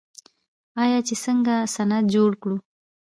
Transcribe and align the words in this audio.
آیا 0.83 0.99
چې 1.07 1.15
څنګه 1.23 1.53
صنعت 1.75 2.05
جوړ 2.15 2.31
کړو؟ 2.41 2.57